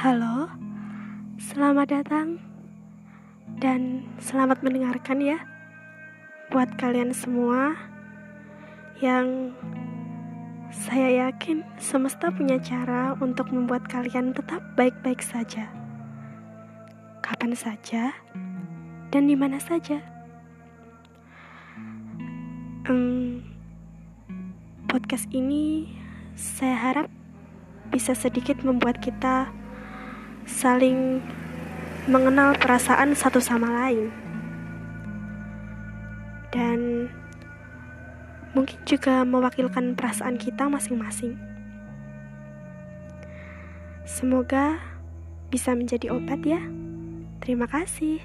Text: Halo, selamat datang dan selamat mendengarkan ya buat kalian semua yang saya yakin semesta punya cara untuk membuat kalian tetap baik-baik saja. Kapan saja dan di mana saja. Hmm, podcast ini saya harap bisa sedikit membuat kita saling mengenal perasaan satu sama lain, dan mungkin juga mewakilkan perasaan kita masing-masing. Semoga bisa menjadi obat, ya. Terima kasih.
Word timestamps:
Halo, 0.00 0.48
selamat 1.36 1.92
datang 1.92 2.40
dan 3.60 4.08
selamat 4.16 4.64
mendengarkan 4.64 5.20
ya 5.20 5.36
buat 6.48 6.72
kalian 6.80 7.12
semua 7.12 7.76
yang 9.04 9.52
saya 10.72 11.28
yakin 11.28 11.60
semesta 11.76 12.32
punya 12.32 12.56
cara 12.64 13.12
untuk 13.20 13.52
membuat 13.52 13.84
kalian 13.92 14.32
tetap 14.32 14.64
baik-baik 14.72 15.20
saja. 15.20 15.68
Kapan 17.20 17.52
saja 17.52 18.16
dan 19.12 19.28
di 19.28 19.36
mana 19.36 19.60
saja. 19.60 20.00
Hmm, 22.88 23.44
podcast 24.88 25.28
ini 25.28 25.92
saya 26.40 26.88
harap 26.88 27.12
bisa 27.92 28.16
sedikit 28.16 28.64
membuat 28.64 28.96
kita 29.04 29.59
saling 30.60 31.24
mengenal 32.04 32.52
perasaan 32.60 33.16
satu 33.16 33.40
sama 33.40 33.72
lain, 33.72 34.12
dan 36.52 37.08
mungkin 38.52 38.76
juga 38.84 39.24
mewakilkan 39.24 39.96
perasaan 39.96 40.36
kita 40.36 40.68
masing-masing. 40.68 41.40
Semoga 44.04 44.76
bisa 45.48 45.72
menjadi 45.72 46.12
obat, 46.12 46.44
ya. 46.44 46.60
Terima 47.40 47.64
kasih. 47.64 48.20